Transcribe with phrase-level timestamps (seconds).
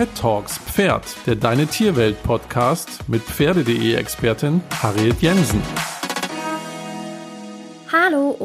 [0.00, 5.60] Pet Talks Pferd, der Deine Tierwelt Podcast mit Pferde.de-Expertin Harriet Jensen.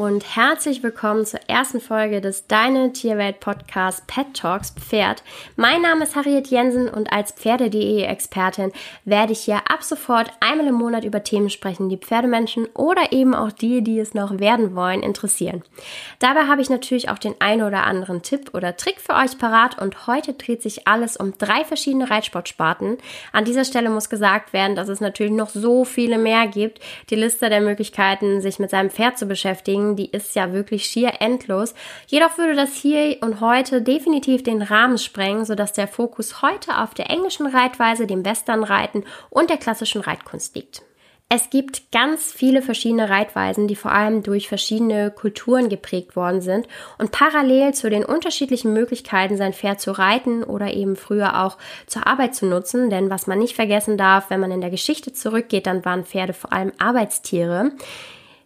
[0.06, 5.24] Und herzlich willkommen zur ersten Folge des Deine Tierwelt Podcast Pet Talks Pferd.
[5.56, 8.70] Mein Name ist Harriet Jensen und als Pferde.de Expertin
[9.04, 13.34] werde ich hier ab sofort einmal im Monat über Themen sprechen, die Pferdemenschen oder eben
[13.34, 15.64] auch die, die es noch werden wollen, interessieren.
[16.20, 19.82] Dabei habe ich natürlich auch den ein oder anderen Tipp oder Trick für euch parat
[19.82, 22.98] und heute dreht sich alles um drei verschiedene Reitsportsparten.
[23.32, 26.78] An dieser Stelle muss gesagt werden, dass es natürlich noch so viele mehr gibt.
[27.10, 31.14] Die Liste der Möglichkeiten, sich mit seinem Pferd zu beschäftigen, die ist ja wirklich schier
[31.20, 31.74] endlos.
[32.06, 36.94] Jedoch würde das hier und heute definitiv den Rahmen sprengen, sodass der Fokus heute auf
[36.94, 40.82] der englischen Reitweise, dem Westernreiten und der klassischen Reitkunst liegt.
[41.28, 46.68] Es gibt ganz viele verschiedene Reitweisen, die vor allem durch verschiedene Kulturen geprägt worden sind
[46.98, 52.06] und parallel zu den unterschiedlichen Möglichkeiten, sein Pferd zu reiten oder eben früher auch zur
[52.06, 52.90] Arbeit zu nutzen.
[52.90, 56.32] Denn was man nicht vergessen darf, wenn man in der Geschichte zurückgeht, dann waren Pferde
[56.32, 57.72] vor allem Arbeitstiere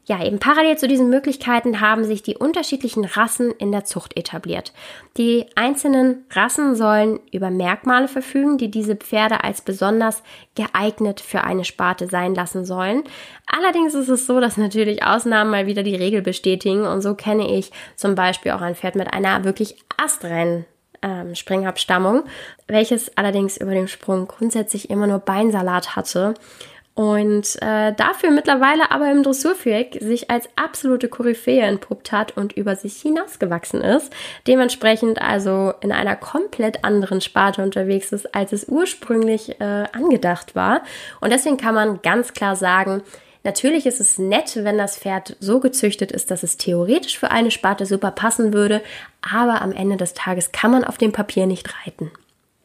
[0.07, 4.73] ja, eben parallel zu diesen Möglichkeiten haben sich die unterschiedlichen Rassen in der Zucht etabliert.
[5.17, 10.23] Die einzelnen Rassen sollen über Merkmale verfügen, die diese Pferde als besonders
[10.55, 13.05] geeignet für eine Sparte sein lassen sollen.
[13.47, 17.55] Allerdings ist es so, dass natürlich Ausnahmen mal wieder die Regel bestätigen und so kenne
[17.57, 20.65] ich zum Beispiel auch ein Pferd mit einer wirklich astreinen
[21.03, 22.25] ähm, Springabstammung,
[22.67, 26.35] welches allerdings über den Sprung grundsätzlich immer nur Beinsalat hatte
[27.01, 32.77] und äh, dafür mittlerweile aber im Dressurviereck sich als absolute Koryphäe entpuppt hat und über
[32.77, 34.13] sich hinausgewachsen ist.
[34.47, 40.83] Dementsprechend also in einer komplett anderen Sparte unterwegs ist, als es ursprünglich äh, angedacht war.
[41.23, 43.03] Und deswegen kann man ganz klar sagen,
[43.43, 47.51] Natürlich ist es nett, wenn das Pferd so gezüchtet ist, dass es theoretisch für eine
[47.51, 48.83] Sparte super passen würde,
[49.23, 52.11] aber am Ende des Tages kann man auf dem Papier nicht reiten.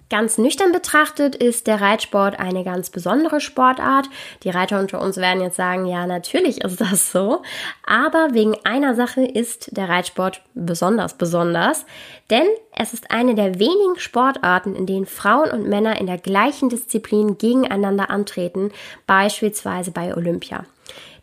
[0.10, 4.08] Ganz nüchtern betrachtet ist der Reitsport eine ganz besondere Sportart.
[4.44, 7.42] Die Reiter unter uns werden jetzt sagen, ja, natürlich ist das so.
[7.88, 11.86] Aber wegen einer Sache ist der Reitsport besonders besonders.
[12.30, 12.46] Denn
[12.78, 17.40] es ist eine der wenigen Sportarten, in denen Frauen und Männer in der gleichen Disziplin
[17.40, 18.72] gegeneinander antreten,
[19.08, 20.66] beispielsweise bei Olympia.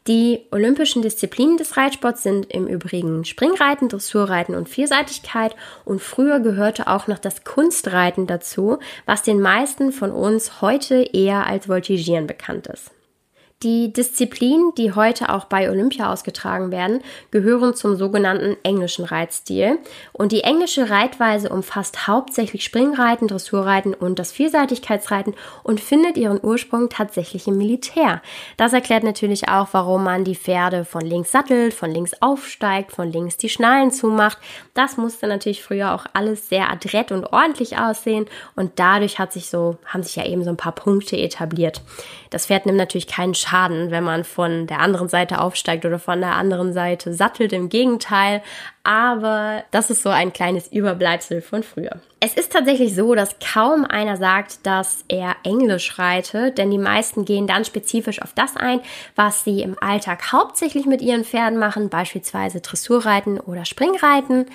[0.08, 5.54] Die olympischen Disziplinen des Reitsports sind im Übrigen Springreiten, Dressurreiten und Vielseitigkeit
[5.84, 11.46] und früher gehörte auch noch das Kunstreiten dazu, was den meisten von uns heute eher
[11.46, 12.90] als Voltigieren bekannt ist.
[13.62, 17.00] Die Disziplinen, die heute auch bei Olympia ausgetragen werden,
[17.30, 19.78] gehören zum sogenannten englischen Reitstil.
[20.12, 26.88] Und die englische Reitweise umfasst hauptsächlich Springreiten, Dressurreiten und das Vielseitigkeitsreiten und findet ihren Ursprung
[26.88, 28.20] tatsächlich im Militär.
[28.56, 33.12] Das erklärt natürlich auch, warum man die Pferde von links sattelt, von links aufsteigt, von
[33.12, 34.38] links die Schnallen zumacht.
[34.74, 39.48] Das musste natürlich früher auch alles sehr adrett und ordentlich aussehen und dadurch hat sich
[39.48, 41.80] so, haben sich ja eben so ein paar Punkte etabliert.
[42.30, 45.98] Das Pferd nimmt natürlich keinen Schaden Schaden, wenn man von der anderen Seite aufsteigt oder
[45.98, 47.52] von der anderen Seite sattelt.
[47.52, 48.42] Im Gegenteil.
[48.82, 52.00] Aber das ist so ein kleines Überbleibsel von früher.
[52.20, 57.24] Es ist tatsächlich so, dass kaum einer sagt, dass er Englisch reitet, denn die meisten
[57.24, 58.80] gehen dann spezifisch auf das ein,
[59.16, 64.46] was sie im Alltag hauptsächlich mit ihren Pferden machen, beispielsweise Dressurreiten oder Springreiten.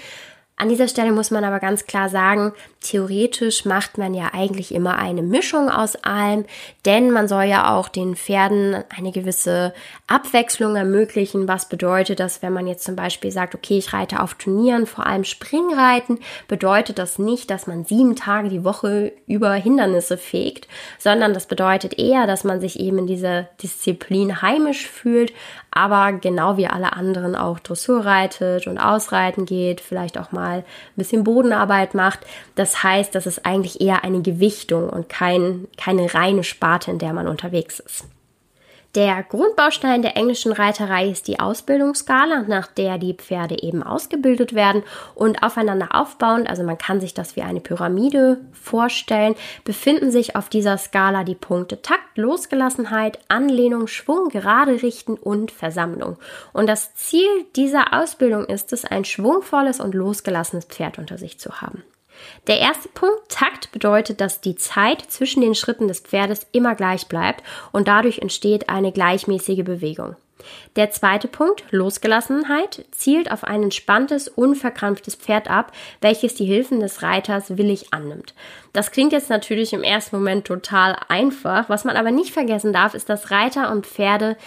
[0.60, 2.52] An dieser Stelle muss man aber ganz klar sagen,
[2.82, 6.46] theoretisch macht man ja eigentlich immer eine Mischung aus allem,
[6.84, 9.72] denn man soll ja auch den Pferden eine gewisse
[10.08, 14.34] Abwechslung ermöglichen, was bedeutet, dass wenn man jetzt zum Beispiel sagt, okay, ich reite auf
[14.34, 16.18] Turnieren, vor allem Springreiten,
[16.48, 20.68] bedeutet das nicht, dass man sieben Tage die Woche über Hindernisse fegt,
[20.98, 25.34] sondern das bedeutet eher, dass man sich eben in dieser Disziplin heimisch fühlt,
[25.70, 30.64] aber genau wie alle anderen auch Dressur reitet und ausreiten geht, vielleicht auch mal ein
[30.96, 32.20] bisschen Bodenarbeit macht.
[32.56, 37.14] Das heißt, das ist eigentlich eher eine Gewichtung und kein, keine reine Sparte, in der
[37.14, 38.06] man unterwegs ist.
[38.98, 44.82] Der Grundbaustein der englischen Reiterei ist die Ausbildungsskala, nach der die Pferde eben ausgebildet werden
[45.14, 50.50] und aufeinander aufbauend, also man kann sich das wie eine Pyramide vorstellen, befinden sich auf
[50.50, 56.18] dieser Skala die Punkte Takt, Losgelassenheit, Anlehnung, Schwung, gerade richten und Versammlung.
[56.52, 61.62] Und das Ziel dieser Ausbildung ist es, ein schwungvolles und losgelassenes Pferd unter sich zu
[61.62, 61.84] haben.
[62.48, 67.08] Der erste Punkt, Takt, bedeutet, dass die Zeit zwischen den Schritten des Pferdes immer gleich
[67.08, 70.16] bleibt und dadurch entsteht eine gleichmäßige Bewegung.
[70.76, 75.72] Der zweite Punkt, Losgelassenheit, zielt auf ein entspanntes, unverkrampftes Pferd ab,
[76.02, 78.34] welches die Hilfen des Reiters willig annimmt.
[78.74, 81.70] Das klingt jetzt natürlich im ersten Moment total einfach.
[81.70, 84.38] Was man aber nicht vergessen darf, ist, dass Reiter und Pferde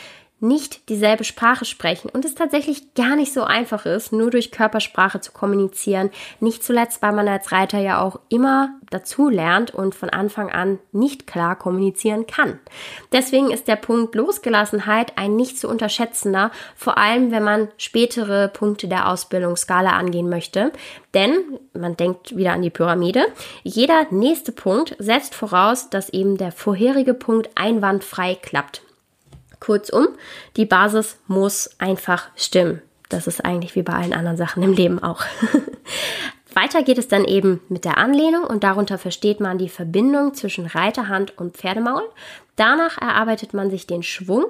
[0.40, 5.20] nicht dieselbe Sprache sprechen und es tatsächlich gar nicht so einfach ist, nur durch Körpersprache
[5.20, 6.10] zu kommunizieren.
[6.40, 10.78] Nicht zuletzt, weil man als Reiter ja auch immer dazu lernt und von Anfang an
[10.92, 12.58] nicht klar kommunizieren kann.
[13.12, 18.88] Deswegen ist der Punkt Losgelassenheit ein nicht zu unterschätzender, vor allem wenn man spätere Punkte
[18.88, 20.72] der Ausbildungsskala angehen möchte.
[21.14, 23.26] Denn, man denkt wieder an die Pyramide,
[23.62, 28.82] jeder nächste Punkt setzt voraus, dass eben der vorherige Punkt einwandfrei klappt.
[29.70, 30.08] Kurzum,
[30.56, 32.82] die Basis muss einfach stimmen.
[33.08, 35.22] Das ist eigentlich wie bei allen anderen Sachen im Leben auch.
[36.54, 40.66] Weiter geht es dann eben mit der Anlehnung und darunter versteht man die Verbindung zwischen
[40.66, 42.02] Reiterhand und Pferdemaul.
[42.56, 44.44] Danach erarbeitet man sich den Schwung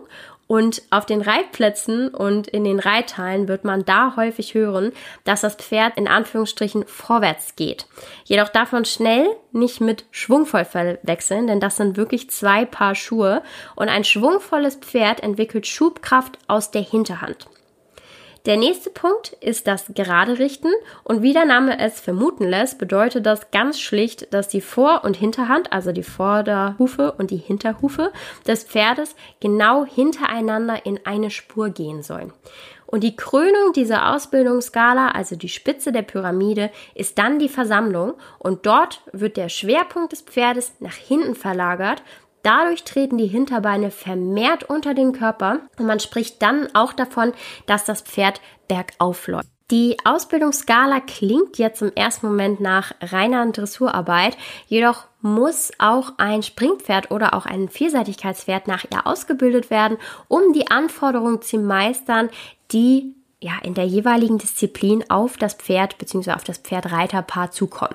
[0.50, 4.90] und auf den Reitplätzen und in den Reithallen wird man da häufig hören,
[5.22, 7.86] dass das Pferd in Anführungsstrichen vorwärts geht.
[8.24, 10.66] Jedoch darf man schnell nicht mit schwungvoll
[11.04, 13.44] wechseln, denn das sind wirklich zwei Paar Schuhe
[13.76, 17.46] und ein schwungvolles Pferd entwickelt Schubkraft aus der Hinterhand.
[18.46, 20.72] Der nächste Punkt ist das gerade richten
[21.04, 25.14] und wie der Name es vermuten lässt, bedeutet das ganz schlicht, dass die Vor- und
[25.14, 28.12] Hinterhand, also die Vorderhufe und die Hinterhufe
[28.46, 32.32] des Pferdes genau hintereinander in eine Spur gehen sollen.
[32.86, 38.66] Und die Krönung dieser Ausbildungsskala, also die Spitze der Pyramide, ist dann die Versammlung und
[38.66, 42.02] dort wird der Schwerpunkt des Pferdes nach hinten verlagert,
[42.42, 47.32] Dadurch treten die Hinterbeine vermehrt unter den Körper und man spricht dann auch davon,
[47.66, 49.48] dass das Pferd bergauf läuft.
[49.70, 57.12] Die Ausbildungsskala klingt jetzt im ersten Moment nach reiner Dressurarbeit, jedoch muss auch ein Springpferd
[57.12, 62.30] oder auch ein Vielseitigkeitspferd nach ihr ausgebildet werden, um die Anforderungen zu meistern,
[62.72, 66.32] die ja in der jeweiligen Disziplin auf das Pferd bzw.
[66.32, 67.94] auf das Pferdreiterpaar zukommen.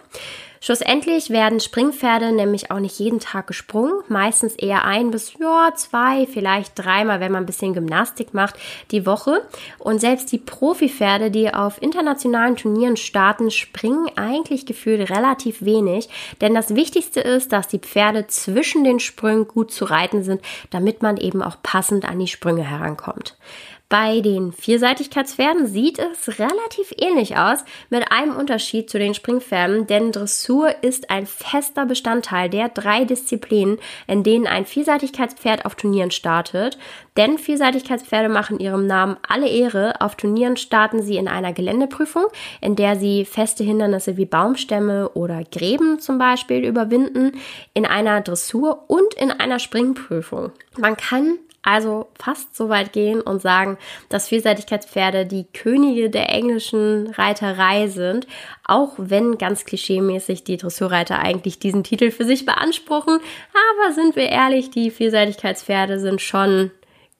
[0.65, 6.25] Schlussendlich werden Springpferde nämlich auch nicht jeden Tag gesprungen, meistens eher ein bis ja, zwei,
[6.25, 8.55] vielleicht dreimal, wenn man ein bisschen Gymnastik macht,
[8.89, 9.45] die Woche.
[9.77, 16.09] Und selbst die Profipferde, die auf internationalen Turnieren starten, springen eigentlich gefühlt relativ wenig,
[16.41, 20.41] denn das Wichtigste ist, dass die Pferde zwischen den Sprüngen gut zu reiten sind,
[20.71, 23.37] damit man eben auch passend an die Sprünge herankommt.
[23.87, 27.59] Bei den Vielseitigkeitspferden sieht es relativ ähnlich aus,
[27.91, 33.77] mit einem Unterschied zu den Springpferden, denn Dressur ist ein fester Bestandteil der drei Disziplinen,
[34.07, 36.79] in denen ein Vielseitigkeitspferd auf Turnieren startet.
[37.15, 40.01] Denn Vielseitigkeitspferde machen ihrem Namen alle Ehre.
[40.01, 42.25] Auf Turnieren starten sie in einer Geländeprüfung,
[42.61, 47.33] in der sie feste Hindernisse wie Baumstämme oder Gräben zum Beispiel überwinden,
[47.75, 50.51] in einer Dressur und in einer Springprüfung.
[50.75, 53.77] Man kann also fast so weit gehen und sagen,
[54.07, 58.27] dass Vielseitigkeitspferde die Könige der englischen Reiterei sind,
[58.63, 63.19] auch wenn ganz klischeemäßig die Dressurreiter eigentlich diesen Titel für sich beanspruchen.
[63.19, 66.71] Aber sind wir ehrlich, die Vielseitigkeitspferde sind schon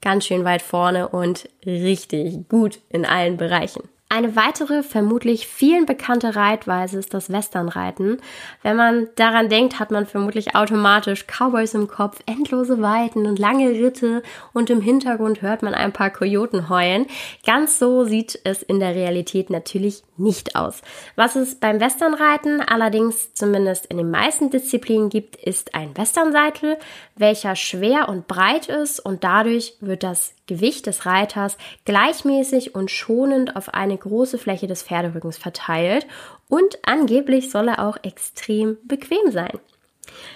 [0.02, 3.90] ganz schön weit vorne und richtig gut in allen Bereichen.
[4.08, 8.22] Eine weitere, vermutlich vielen bekannte Reitweise ist das Westernreiten.
[8.62, 13.72] Wenn man daran denkt, hat man vermutlich automatisch Cowboys im Kopf, endlose Weiten und lange
[13.72, 14.22] Ritte
[14.54, 17.08] und im Hintergrund hört man ein paar Kojoten heulen.
[17.48, 20.82] Ganz so sieht es in der Realität natürlich nicht aus.
[21.16, 26.78] Was es beim Westernreiten allerdings zumindest in den meisten Disziplinen gibt, ist ein Westernseitel,
[27.16, 33.56] welcher schwer und breit ist und dadurch wird das Gewicht des Reiters gleichmäßig und schonend
[33.56, 36.06] auf eine große Fläche des Pferderückens verteilt
[36.50, 39.60] und angeblich soll er auch extrem bequem sein.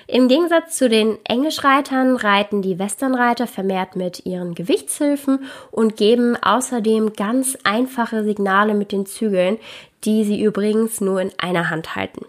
[0.08, 7.14] Im Gegensatz zu den Englischreitern reiten die Westernreiter vermehrt mit ihren Gewichtshilfen und geben außerdem
[7.14, 9.58] ganz einfache Signale mit den Zügeln,
[10.04, 12.26] die sie übrigens nur in einer Hand halten.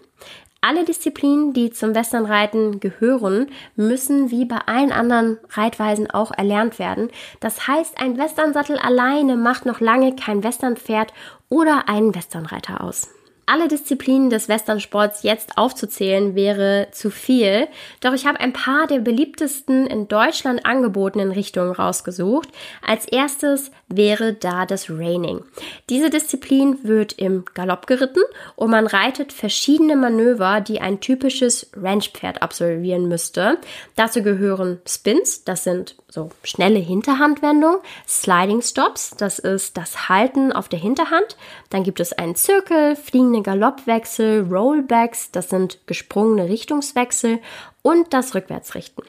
[0.63, 7.09] Alle Disziplinen, die zum Westernreiten gehören, müssen wie bei allen anderen Reitweisen auch erlernt werden.
[7.39, 11.13] Das heißt, ein Westernsattel alleine macht noch lange kein Westernpferd
[11.49, 13.09] oder einen Westernreiter aus
[13.51, 17.67] alle Disziplinen des Westernsports jetzt aufzuzählen wäre zu viel,
[17.99, 22.47] doch ich habe ein paar der beliebtesten in Deutschland angebotenen Richtungen rausgesucht.
[22.85, 25.43] Als erstes wäre da das Reining.
[25.89, 28.21] Diese Disziplin wird im Galopp geritten
[28.55, 33.57] und man reitet verschiedene Manöver, die ein typisches Ranchpferd absolvieren müsste.
[33.95, 40.67] Dazu gehören Spins, das sind so schnelle Hinterhandwendungen, Sliding Stops, das ist das Halten auf
[40.67, 41.37] der Hinterhand.
[41.69, 47.39] Dann gibt es einen Zirkel, fliegende Galoppwechsel, Rollbacks, das sind gesprungene Richtungswechsel
[47.81, 49.03] und das Rückwärtsrichten.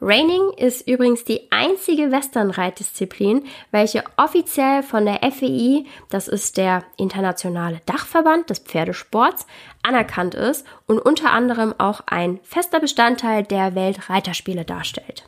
[0.00, 7.80] Reining ist übrigens die einzige Westernreitdisziplin, welche offiziell von der FEI, das ist der internationale
[7.86, 9.46] Dachverband des Pferdesports,
[9.82, 15.24] anerkannt ist und unter anderem auch ein fester Bestandteil der Weltreiterspiele darstellt.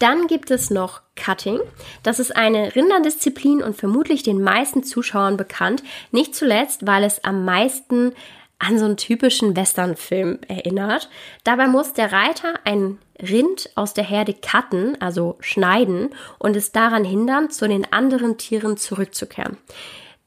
[0.00, 1.60] Dann gibt es noch Cutting.
[2.02, 5.82] Das ist eine Rinderdisziplin und vermutlich den meisten Zuschauern bekannt.
[6.10, 8.14] Nicht zuletzt, weil es am meisten
[8.60, 11.08] an so einen typischen Westernfilm erinnert.
[11.42, 17.04] Dabei muss der Reiter ein Rind aus der Herde cutten, also schneiden, und es daran
[17.04, 19.56] hindern, zu den anderen Tieren zurückzukehren.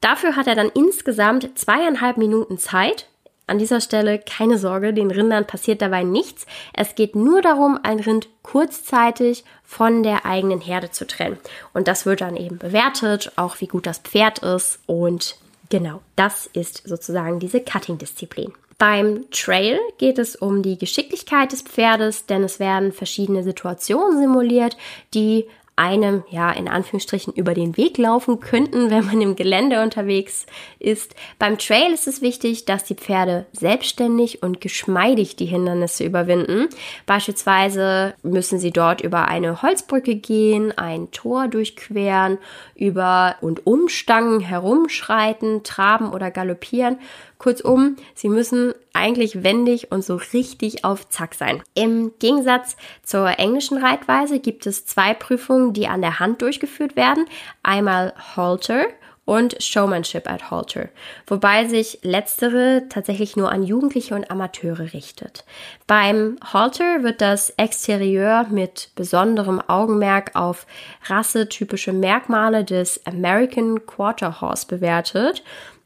[0.00, 3.08] Dafür hat er dann insgesamt zweieinhalb Minuten Zeit.
[3.46, 6.46] An dieser Stelle keine Sorge, den Rindern passiert dabei nichts.
[6.72, 11.38] Es geht nur darum, ein Rind kurzzeitig von der eigenen Herde zu trennen.
[11.72, 15.36] Und das wird dann eben bewertet, auch wie gut das Pferd ist und
[15.74, 18.52] Genau, das ist sozusagen diese Cutting-Disziplin.
[18.78, 24.76] Beim Trail geht es um die Geschicklichkeit des Pferdes, denn es werden verschiedene Situationen simuliert,
[25.14, 30.46] die einem, ja, in Anführungsstrichen über den Weg laufen könnten, wenn man im Gelände unterwegs
[30.78, 31.14] ist.
[31.38, 36.68] Beim Trail ist es wichtig, dass die Pferde selbstständig und geschmeidig die Hindernisse überwinden.
[37.06, 42.38] Beispielsweise müssen sie dort über eine Holzbrücke gehen, ein Tor durchqueren,
[42.74, 46.98] über und um Stangen herumschreiten, traben oder galoppieren
[47.38, 51.62] Kurzum, sie müssen eigentlich wendig und so richtig auf Zack sein.
[51.74, 57.26] Im Gegensatz zur englischen Reitweise gibt es zwei Prüfungen, die an der Hand durchgeführt werden.
[57.62, 58.86] Einmal Halter
[59.24, 60.88] und Showmanship at Halter,
[61.26, 65.44] wobei sich letztere tatsächlich nur an Jugendliche und Amateure richtet.
[65.86, 70.66] Beim Halter wird das Exterieur mit besonderem Augenmerk auf
[71.06, 75.42] rassetypische Merkmale des American Quarter Horse bewertet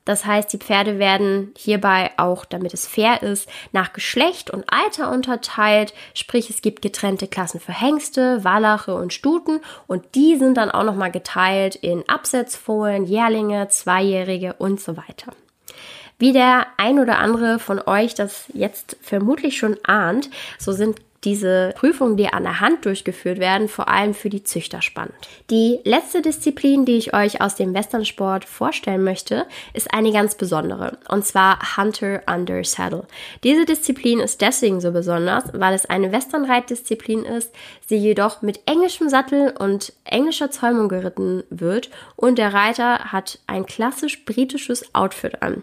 [0.09, 5.11] das heißt, die Pferde werden hierbei auch, damit es fair ist, nach Geschlecht und Alter
[5.11, 5.93] unterteilt.
[6.15, 10.85] Sprich, es gibt getrennte Klassen für Hengste, Wallache und Stuten und die sind dann auch
[10.85, 15.35] nochmal geteilt in Absetzfohlen, Jährlinge, Zweijährige und so weiter.
[16.19, 21.75] Wie der ein oder andere von euch das jetzt vermutlich schon ahnt, so sind diese
[21.77, 25.15] Prüfungen, die an der Hand durchgeführt werden, vor allem für die Züchter spannend.
[25.51, 30.99] Die letzte Disziplin, die ich euch aus dem Westernsport vorstellen möchte, ist eine ganz besondere,
[31.09, 33.07] und zwar Hunter Under Saddle.
[33.43, 37.53] Diese Disziplin ist deswegen so besonders, weil es eine Westernreitdisziplin ist,
[37.87, 43.67] sie jedoch mit englischem Sattel und englischer Zäumung geritten wird und der Reiter hat ein
[43.67, 45.63] klassisch britisches Outfit an.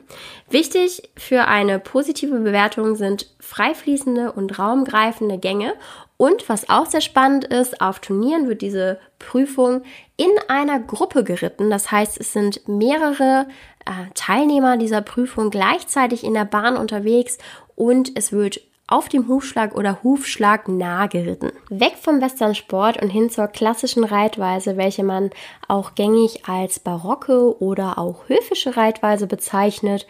[0.50, 5.76] Wichtig für eine positive Bewertung sind freifließende und raumgreifende Gänge.
[6.18, 9.84] Und was auch sehr spannend ist, auf Turnieren wird diese Prüfung
[10.18, 11.70] in einer Gruppe geritten.
[11.70, 13.46] Das heißt, es sind mehrere
[13.86, 17.38] äh, Teilnehmer dieser Prüfung gleichzeitig in der Bahn unterwegs
[17.76, 21.52] und es wird auf dem Hufschlag oder Hufschlag nah geritten.
[21.70, 25.32] Weg vom Westernsport und hin zur klassischen Reitweise, welche man
[25.68, 30.06] auch gängig als barocke oder auch höfische Reitweise bezeichnet.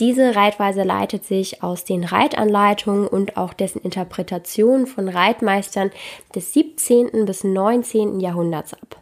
[0.00, 5.92] Diese Reitweise leitet sich aus den Reitanleitungen und auch dessen Interpretationen von Reitmeistern
[6.34, 7.26] des 17.
[7.26, 8.18] bis 19.
[8.18, 9.00] Jahrhunderts ab.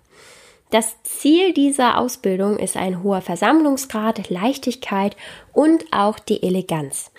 [0.70, 5.16] Das Ziel dieser Ausbildung ist ein hoher Versammlungsgrad, Leichtigkeit
[5.52, 7.10] und auch die Eleganz.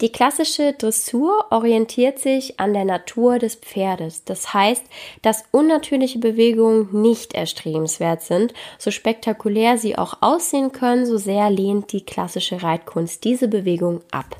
[0.00, 4.24] Die klassische Dressur orientiert sich an der Natur des Pferdes.
[4.24, 4.84] Das heißt,
[5.22, 8.54] dass unnatürliche Bewegungen nicht erstrebenswert sind.
[8.78, 14.36] So spektakulär sie auch aussehen können, so sehr lehnt die klassische Reitkunst diese Bewegung ab.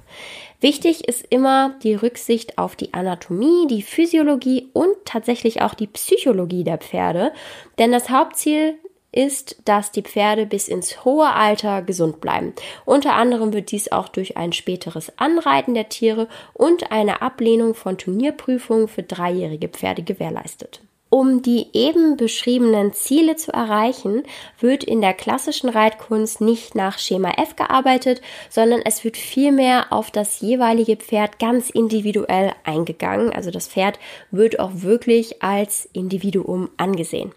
[0.61, 6.65] Wichtig ist immer die Rücksicht auf die Anatomie, die Physiologie und tatsächlich auch die Psychologie
[6.65, 7.33] der Pferde,
[7.79, 8.79] denn das Hauptziel
[9.15, 12.53] ist, dass die Pferde bis ins hohe Alter gesund bleiben.
[12.85, 17.99] Unter anderem wird dies auch durch ein späteres Anreiten der Tiere und eine Ablehnung von
[17.99, 20.81] Turnierprüfungen für dreijährige Pferde gewährleistet.
[21.15, 24.25] Um die eben beschriebenen Ziele zu erreichen,
[24.59, 30.11] wird in der klassischen Reitkunst nicht nach Schema F gearbeitet, sondern es wird vielmehr auf
[30.11, 33.33] das jeweilige Pferd ganz individuell eingegangen.
[33.33, 34.01] Also das Pferd
[34.33, 37.31] wird auch wirklich als Individuum angesehen.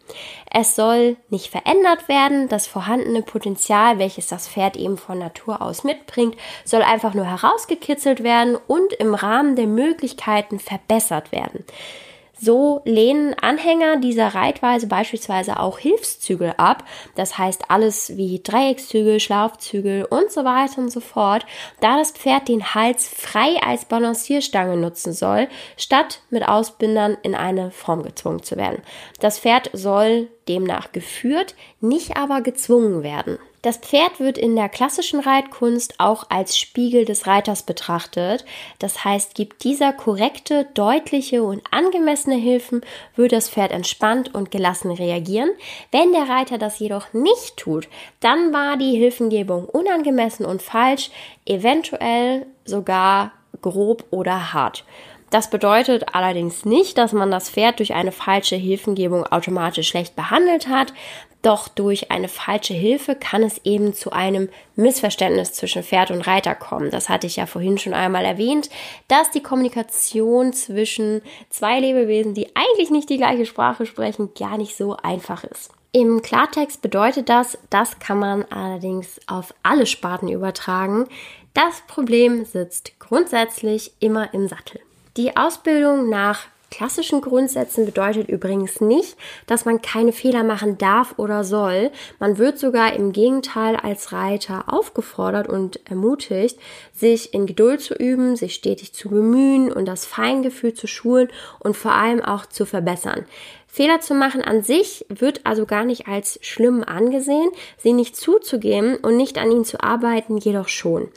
[0.52, 2.50] Es soll nicht verändert werden.
[2.50, 8.24] Das vorhandene Potenzial, welches das Pferd eben von Natur aus mitbringt, soll einfach nur herausgekitzelt
[8.24, 11.64] werden und im Rahmen der Möglichkeiten verbessert werden.
[12.40, 16.84] So lehnen Anhänger dieser Reitweise beispielsweise auch Hilfszügel ab,
[17.16, 21.46] das heißt alles wie Dreieckszügel, Schlaufzügel und so weiter und so fort,
[21.80, 27.72] da das Pferd den Hals frei als Balancierstange nutzen soll, statt mit Ausbindern in eine
[27.72, 28.82] Form gezwungen zu werden.
[29.20, 33.40] Das Pferd soll demnach geführt, nicht aber gezwungen werden.
[33.68, 38.46] Das Pferd wird in der klassischen Reitkunst auch als Spiegel des Reiters betrachtet.
[38.80, 42.80] Das heißt, gibt dieser korrekte, deutliche und angemessene Hilfen,
[43.18, 45.50] wird das Pferd entspannt und gelassen reagieren.
[45.92, 47.90] Wenn der Reiter das jedoch nicht tut,
[48.22, 51.12] dann war die Hilfengebung unangemessen und falsch,
[51.46, 54.86] eventuell sogar grob oder hart.
[55.30, 60.70] Das bedeutet allerdings nicht, dass man das Pferd durch eine falsche Hilfengebung automatisch schlecht behandelt
[60.70, 60.94] hat.
[61.42, 66.56] Doch durch eine falsche Hilfe kann es eben zu einem Missverständnis zwischen Pferd und Reiter
[66.56, 66.92] kommen.
[66.92, 68.70] Das hatte ich ja vorhin schon einmal erwähnt,
[69.08, 74.76] dass die Kommunikation zwischen zwei Lebewesen, die eigentlich nicht die gleiche Sprache sprechen, gar nicht
[74.78, 75.72] so einfach ist.
[75.92, 81.06] Im Klartext bedeutet das, das kann man allerdings auf alle Sparten übertragen.
[81.54, 84.80] Das Problem sitzt grundsätzlich immer im Sattel.
[85.18, 91.44] Die Ausbildung nach klassischen Grundsätzen bedeutet übrigens nicht, dass man keine Fehler machen darf oder
[91.44, 91.90] soll.
[92.20, 96.60] Man wird sogar im Gegenteil als Reiter aufgefordert und ermutigt,
[96.94, 101.76] sich in Geduld zu üben, sich stetig zu bemühen und das Feingefühl zu schulen und
[101.76, 103.26] vor allem auch zu verbessern.
[103.66, 108.98] Fehler zu machen an sich wird also gar nicht als schlimm angesehen, sie nicht zuzugeben
[108.98, 111.10] und nicht an ihnen zu arbeiten jedoch schon.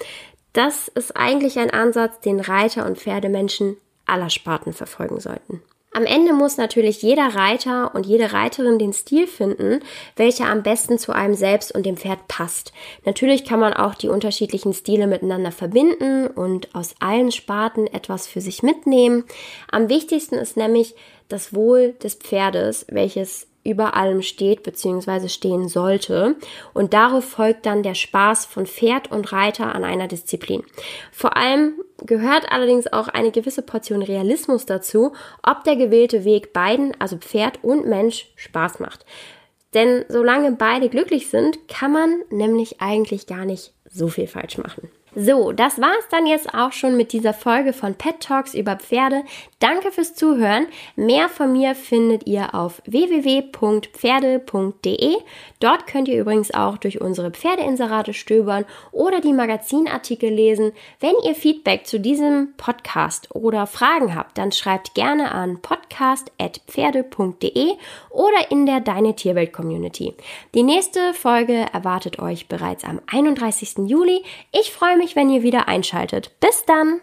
[0.55, 3.77] Das ist eigentlich ein Ansatz, den Reiter und Pferdemenschen
[4.11, 5.63] aller Sparten verfolgen sollten.
[5.93, 9.81] Am Ende muss natürlich jeder Reiter und jede Reiterin den Stil finden,
[10.15, 12.73] welcher am besten zu einem selbst und dem Pferd passt.
[13.05, 18.41] Natürlich kann man auch die unterschiedlichen Stile miteinander verbinden und aus allen Sparten etwas für
[18.41, 19.25] sich mitnehmen.
[19.73, 20.95] Am wichtigsten ist nämlich
[21.29, 25.29] das Wohl des Pferdes, welches über allem steht bzw.
[25.29, 26.37] stehen sollte.
[26.73, 30.63] Und darauf folgt dann der Spaß von Pferd und Reiter an einer Disziplin.
[31.13, 36.93] Vor allem gehört allerdings auch eine gewisse Portion Realismus dazu, ob der gewählte Weg beiden,
[37.01, 39.05] also Pferd und Mensch, Spaß macht.
[39.75, 44.91] Denn solange beide glücklich sind, kann man nämlich eigentlich gar nicht so viel falsch machen.
[45.15, 49.25] So, das war's dann jetzt auch schon mit dieser Folge von Pet Talks über Pferde.
[49.59, 50.69] Danke fürs Zuhören.
[50.95, 55.17] Mehr von mir findet ihr auf www.pferde.de.
[55.59, 60.71] Dort könnt ihr übrigens auch durch unsere Pferdeinserate stöbern oder die Magazinartikel lesen.
[61.01, 67.73] Wenn ihr Feedback zu diesem Podcast oder Fragen habt, dann schreibt gerne an podcast.pferde.de
[68.11, 70.15] oder in der Deine Tierwelt Community.
[70.55, 73.79] Die nächste Folge erwartet euch bereits am 31.
[73.87, 74.23] Juli.
[74.53, 76.31] Ich freue mich, wenn ihr wieder einschaltet.
[76.41, 77.01] Bis dann!